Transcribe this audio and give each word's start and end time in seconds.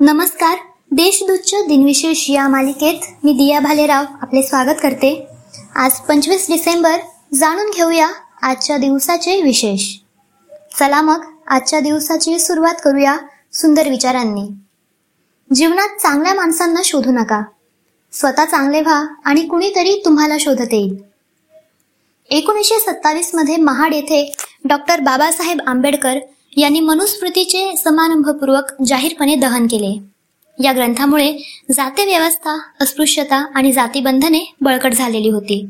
नमस्कार. 0.00 0.56
देशदूतच्या 0.90 1.60
दिनविशेष 1.62 2.24
या 2.30 2.46
मालिकेत 2.48 3.04
मी 3.24 3.32
दिया 3.32 3.60
भालेराव 3.60 4.04
आपले 4.22 4.42
स्वागत 4.42 4.80
करते. 4.82 5.10
आज 5.74 6.00
पंचवीस 6.00 6.46
डिसेंबर 6.50 6.96
जाणून 7.34 7.70
घेऊया 7.70 8.08
आजच्या 8.42 8.76
दिवसाचे 8.76 9.40
विशेष. 9.42 9.86
चला 10.78 11.00
मग 11.02 11.24
आजच्या 11.46 11.80
दिवसाची 11.80 12.38
सुरुवात 12.38 12.74
करूया 12.84 13.16
सुंदर 13.52 13.88
विचारांनी. 13.88 14.46
जीवनात 15.50 15.96
चांगल्या 16.00 16.34
माणसांना 16.34 16.82
शोधू 16.84 17.12
नका. 17.12 17.42
स्वतः 18.12 18.44
चांगले 18.44 18.80
व्हा 18.80 19.04
आणि 19.24 19.46
कुणीतरी 19.48 20.00
तुम्हाला 20.04 20.36
शोधत. 20.40 20.72
येईल 20.72 20.96
एकोणीसशे 22.30 22.80
सत्तावीसमध्ये 22.80 23.56
महाड 23.56 23.94
येथे 23.94 24.32
डॉक्टर 24.64 25.00
बाबासाहेब 25.00 25.60
आंबेडकर 25.66 26.18
यांनी 26.56 26.80
मनुस्मृतीचे 26.80 27.76
समारंभपूर्वक 27.76 28.82
जाहीरपणे 28.86 29.34
दहन 29.34 29.66
केले. 29.66 29.98
या 30.64 30.72
ग्रंथामुळे 30.72 31.32
जाती 31.70 32.04
व्यवस्था 32.04 32.58
अस्पृश्यता 32.80 33.36
आणि 33.54 33.72
जातीबंधने 33.72 34.54
बळकट 34.60 34.92
झालेली 34.92 35.28
होती. 35.28 35.66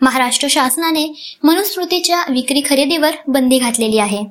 महाराष्ट्र 0.00 0.48
शासनाने 0.50 1.36
मनुस्मृतीच्या 1.44 2.22
विक्री 2.30 2.62
खरेदीवर 2.66 3.10
बंदी 3.28 3.58
घातलेली 3.58 3.98
आहे. 3.98 4.24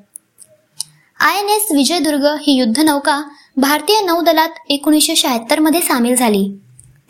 आय 1.19 1.39
एन 1.39 1.49
एस 1.49 1.67
विजयदुर्ग 1.71 2.25
ही 2.41 2.53
युद्धनौका 2.53 3.21
भारतीय 3.57 4.01
नौदलात 4.01 4.49
एकोणीसशे 4.69 5.15
शहात्तरमध्ये 5.15 5.81
सामील 5.81 6.15
झाली. 6.15 6.47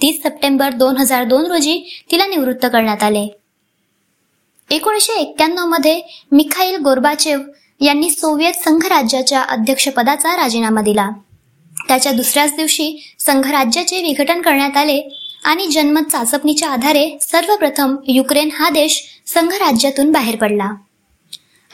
तीस 0.02 0.20
सप्टेंबर 0.20 0.74
दोन 0.74 0.98
हजार 0.98 1.24
दोन 1.24 1.46
रोजी 1.46 2.02
तिला 2.12 2.26
निवृत्त 2.26 2.66
करण्यात 2.66 3.04
आले. 3.04 3.28
एकोणीसशे 4.70 5.14
एक्क्याण्णवमध्ये 5.14 6.02
मिखाईल 6.32 6.78
गोरबाचेव 6.78 7.40
यांनी 7.82 8.10
सोव्हिएत 8.10 8.54
संघराज्याच्या 8.54 9.42
अध्यक्षपदाचा 9.42 10.36
राजीनामा 10.36 10.82
दिला. 10.82 11.10
त्याच्या 11.88 12.12
दुसऱ्याच 12.12 12.56
दिवशी 12.56 13.16
संघराज्याचे 13.20 14.02
विघटन 14.02 14.42
करण्यात 14.42 14.78
आले 14.78 15.00
आणि 15.46 15.68
जन्मत 15.68 16.12
चाचपणीच्या 16.12 16.70
आधारे 16.70 17.18
सर्वप्रथम 17.22 17.96
युक्रेन 18.08 18.50
हा 18.54 18.70
देश 18.70 19.02
संघराज्यातून 19.28 20.12
बाहेर 20.12 20.36
पडला. 20.36 20.70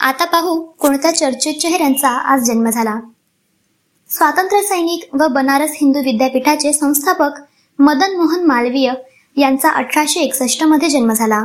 आता 0.00 0.24
पाहू 0.24 0.60
कोणत्या 0.80 1.14
चर्चित 1.16 1.54
चेहऱ्यांचा 1.54 2.08
आज 2.08 2.42
जन्म 2.42 2.70
झाला. 2.70 2.94
स्वातंत्र्य 4.10 4.62
सैनिक 4.62 5.14
व 5.14 5.26
बनारस 5.28 5.70
हिंदू 5.70 5.98
विद्यापीठाचे 5.98 6.72
संस्थापक 6.72 7.40
मदन 7.78 8.16
मोहन 8.16 8.44
मालवीय 8.44 8.92
यांचा 9.36 9.70
अठराशे 9.70 10.20
एकसष्टमध्ये 10.20 10.88
जन्म 10.88 11.12
झाला. 11.12 11.44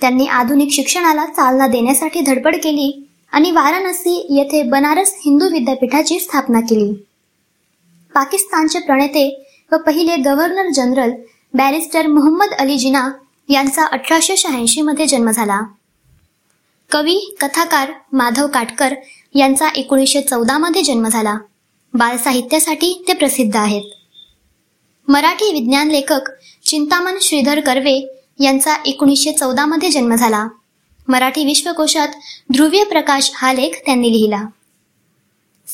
त्यांनी 0.00 0.26
आधुनिक 0.26 0.72
शिक्षणाला 0.72 1.24
चालना 1.26 1.66
देण्यासाठी 1.66 2.20
धडपड 2.20 2.56
केली 2.56 3.08
आणि 3.32 3.50
वाराणसी 3.50 4.26
येथे 4.30 4.62
बनारस 4.62 5.14
हिंदू 5.16 5.48
विद्यापीठाची 5.48 6.20
स्थापना 6.20 6.60
केली. 6.60 6.92
पाकिस्तानचे 8.14 8.78
प्रणेते 8.78 9.46
व 9.72 9.76
पहिले 9.76 10.16
governor 10.16 10.70
general 10.74 11.12
barrister 11.54 12.06
Mohammad 12.06 12.48
Ali 12.58 12.78
Jinnah 12.78 13.10
यांचा 13.48 13.84
अठराशे 13.84 14.36
शहाऐंशी 14.36 14.80
मध्ये 14.80 15.06
जन्म 15.06 15.30
झाला. 15.30 15.60
कवी 16.90 17.36
कथाकार 17.40 17.92
माधव 18.12 18.46
काटकर 18.46 18.94
यांचा 19.34 19.68
एकोणीसशे 19.76 20.20
चौदा 20.20 20.58
मध्ये 20.58 20.82
जन्म 20.82 21.08
झाला. 21.08 21.38
बालसाहित्यासाठी 21.94 23.04
ते 23.08 23.12
प्रसिद्ध 23.12 23.56
आहेत. 23.56 23.82
मराठी 25.08 25.52
विज्ञान 25.52 25.88
लेखक 25.88 26.20
चिंतामण 26.64 27.14
श्रीधर 27.22 27.60
कर्वे 27.60 28.18
यांचा 28.40 28.76
एकोणीसशे 28.86 29.32
चौदा 29.32 29.66
मध्ये 29.66 29.90
जन्म 29.90 30.14
झाला. 30.14 30.48
मराठी 31.12 31.44
विश्वकोशात 31.44 32.08
ध्रुवीय 32.52 32.84
प्रकाश 32.84 33.30
हा 33.34 33.52
लेख 33.52 33.70
त्यांनी 33.86 34.12
लिहिला. 34.12 34.42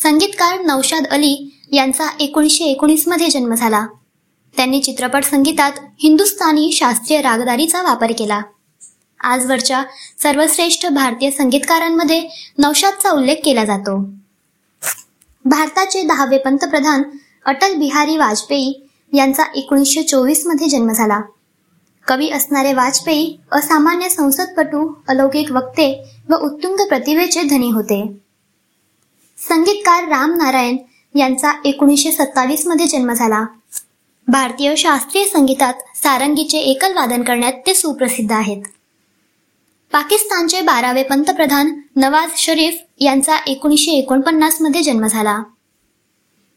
संगीतकार 0.03 0.61
नौशाद 0.61 1.07
अली 1.07 1.61
यांचा 1.73 2.07
एकोणीसशे 2.21 2.65
एकोणीसमध्ये 2.65 3.29
जन्म 3.31 3.55
झाला. 3.55 3.87
त्यांनी 4.57 4.81
चित्रपट 4.81 5.25
संगीतात 5.25 5.73
हिंदुस्थानी 5.99 6.73
शास्त्रीय 6.73 7.21
रागदारीचा 7.21 7.83
वापर 7.83 8.13
केला. 8.19 8.41
आजवरच्या 9.21 9.85
सर्वश्रेष्ठ 10.23 10.87
भारतीय 10.87 11.31
संगीतकारांमध्ये 11.31 12.29
नौशादचा 12.59 13.11
उल्लेख 13.11 13.37
केला 13.45 13.65
जातो. 13.65 13.99
भारताचे 15.45 16.03
दहावे 16.03 16.39
पंतप्रधान 16.39 17.03
अटल 17.45 17.75
बिहारी 17.75 18.17
वाजपेयी 18.17 18.89
यांचा 19.13 19.43
एकोणीसशे 19.55 20.03
चोवीसमध्ये 20.03 20.69
जन्म 20.69 20.93
झाला. 20.93 21.21
कवी 22.09 22.31
असणारे 22.31 22.73
वाजपेयी 22.73 23.39
असामान्य 23.53 24.09
संसदपटू 24.09 24.95
अलौकिक 25.09 25.53
वक्ते 25.53 26.05
व 26.29 26.35
उत्तुंग 26.35 26.89
प्रतिभेचे 26.89 27.43
धनी 27.43 27.71
होते. 27.71 28.13
संगीतकार 29.39 30.05
राम 30.05 30.35
नारायण 30.35 30.77
यांचा 31.15 31.53
एकोणीसशे 31.65 32.13
सत्तावीसमध्ये 32.13 32.87
जन्म 32.87 33.13
झाला. 33.13 33.45
भारतीय 34.29 34.77
शास्त्रीय 34.77 35.25
संगीतात 35.25 35.75
सारंगीचे 35.95 36.59
एकल 36.59 36.93
वादन 36.93 37.23
करण्यात 37.23 37.53
ते 37.67 37.75
सुप्रसिद्ध 37.75 38.33
आहेत. 38.33 38.63
पाकिस्तानचे 39.93 40.61
बारावे 40.61 41.03
पंतप्रधान 41.03 41.81
नवाज 41.97 42.29
शरीफ 42.37 42.75
यांचा 43.01 43.37
एकोणीसशे 43.47 43.91
एकोणपन्नासमध्ये 43.91 44.83
जन्म 44.83 45.07
झाला. 45.07 45.39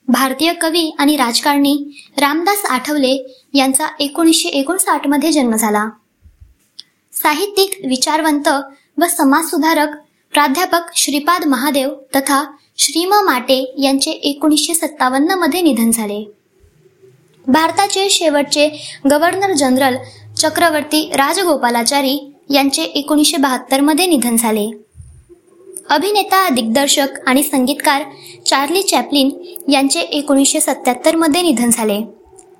भारतीय 0.07 0.53
कवी 0.53 0.95
आणि 0.99 1.15
राजकारणी 1.15 1.73
रामदास 2.17 2.65
आठवले 2.65 3.15
यांचा 3.53 3.87
एकोणीसशे 3.99 4.49
एकोणसाठमध्ये 4.49 5.31
जन्म 5.31 5.55
झाला. 5.55 5.89
साहित्यिक 7.13 7.79
विचारवंत 7.85 8.47
व 8.97 9.05
समाजसुधारक 9.07 9.95
प्राध्यापक 10.33 10.95
श्रीपाद 10.95 11.45
महादेव 11.45 11.93
तथा 12.15 12.43
श्रीम 12.77 13.13
माटे 13.13 13.75
यांचे 13.83 14.11
एकोणीसशे 14.11 14.73
सत्तावन्नमध्ये 14.73 15.61
निधन 15.61 15.91
झाले. 15.91 16.23
भारताचे 17.47 18.09
शेवटचे 18.09 18.67
गव्हर्नर 19.11 19.53
जनरल 19.53 19.97
चक्रवर्ती 20.37 21.09
राजगोपालाचारी 21.13 22.17
यांचे 22.49 22.83
एकोणीसशे 22.83 23.37
बहात्तरमध्ये 23.37 24.05
निधन 24.05 24.35
झाले. 24.35 24.69
अभिनेता 25.89 26.49
दिग्दर्शक 26.49 27.07
आणि 27.27 27.43
संगीतकार 27.43 28.03
चार्ली 28.45 28.81
चॅपलिन 28.81 29.29
यांचे 29.71 29.99
एकोणीसशे 29.99 30.59
सत्त्याहत्तरमध्ये 30.61 31.41
निधन 31.41 31.69
झाले. 31.69 31.99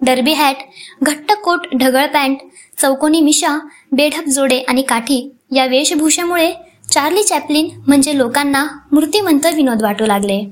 डर्बी 0.02 0.34
हॅट 0.34 0.56
घट्ट 1.04 1.32
कोट 1.32 1.68
ढगळ 1.76 2.06
पॅन्ट 2.06 2.38
चौकोनी 2.82 3.22
मिशा 3.22 3.58
बेढप 3.92 4.30
जोडे 4.30 4.60
आणि 4.60 4.82
काठी 4.82 5.32
या 5.52 5.66
वेशभूषेमुळे 5.66 6.54
चार्ली 6.92 7.24
चॅपलिन 7.24 7.70
म्हणजे 7.88 8.18
लोकांना 8.18 8.66
मूर्तिमंत 8.92 9.46
विनोद 9.46 9.82
वाटू 9.82 10.06
लागले. 10.06 10.46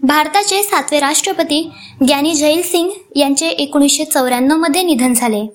भारताचे 0.00 0.62
सातवे 0.62 1.00
राष्ट्रपती 1.00 1.70
ज्ञानी 2.06 2.34
जैल 2.34 2.62
सिंग 2.62 2.90
यांचे 3.16 3.48
एकोणीसशे 3.48 4.04
चौऱ्याण्णवमध्ये 4.04 4.82
निधन 4.82 5.14
झाले. 5.14 5.46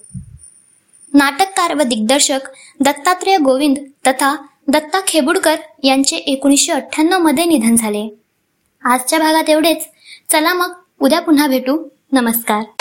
नाटककार 1.13 1.73
व 1.73 1.81
दिग्दर्शक 1.81 2.39
दत्तात्रेय 2.79 3.37
गोविंद 3.37 3.77
तथा 4.07 4.35
दत्ता 4.69 4.99
खेबुडकर 5.07 5.55
यांचे 5.83 6.15
एकोणीसशे 6.15 6.71
अठ्ठ्याण्णवमध्ये 6.71 7.45
निधन 7.45 7.75
झाले. 7.75 8.15
आजच्या 8.83 9.19
भागात 9.19 9.49
एवढेच. 9.49 9.87
चला 10.31 10.53
मग 10.53 10.73
उद्या 10.99 11.19
पुन्हा 11.19 11.47
भेटू. 11.47 11.89
नमस्कार. 12.11 12.78